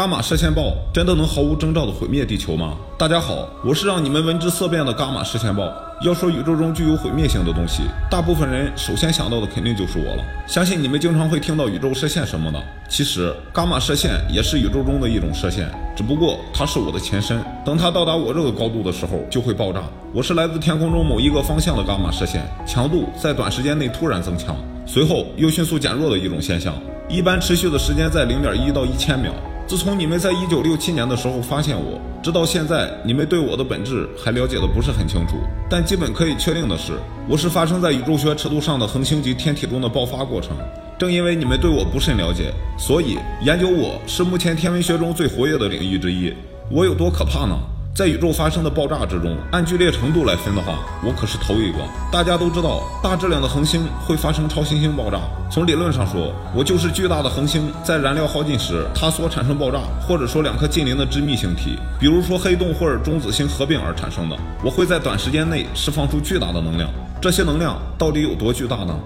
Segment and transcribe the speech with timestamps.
[0.00, 2.74] 伽马射线暴真的能毫无征兆的毁灭地球吗？
[2.96, 5.70] 大家好，我是让你们闻之色变的伽马射线暴。
[6.00, 10.24] 要说宇宙中具有毁灭性的东西，大部分人首先想到的肯定就是我了。
[10.46, 12.58] 相信你们经常会听到宇宙射线什么的，
[12.88, 17.38] 其实伽马射线也是宇宙中的一种射线，只不过它是我的前身。
[17.62, 19.82] 等它到达我这个高度的时候，就会爆炸。
[20.14, 24.56] 我是来自天空中某一个方向的伽马射线，强度在短时间内突然增强，
[24.86, 26.72] 随后又迅速减弱的一种现象，
[27.06, 29.30] 一般持续的时间在零点一到一千秒。
[29.70, 35.36] 自从你们在一九六七年的时候发现我，直到现在，你们对我的本质还了解的不是很清楚。
[35.70, 36.94] 但基本可以确定的是，
[37.28, 40.56] 我是发生在宇宙学尺度上的恒星级天体中的爆发过程。
[40.98, 46.34] 正因为你们对我不甚了解，所以研究我是目前天文学中最活跃的领域之一。
[46.68, 47.56] 我有多可怕呢？
[47.92, 51.78] 在宇宙发生的爆炸之中，按剧烈程度来分的话，我可是头一个。
[52.10, 55.18] 大家都知道，大质量的恒星会发生超新星爆炸。
[55.50, 64.36] 从理论上说，我就是巨大的恒星在燃料耗尽时，它所产生爆炸，或者说两颗近邻的致密星体，比如说黑洞或者中子星合并而产生的。
[64.64, 66.88] 我会在短时间内释放出巨大的能量，
[67.20, 68.96] 这些能量到底有多巨大呢？